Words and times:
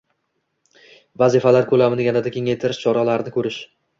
vazifalar 1.23 1.67
ko‘lamini 1.73 2.07
yanada 2.09 2.33
kengaytirish 2.39 2.83
choralarini 2.87 3.37
ko‘rish; 3.39 3.59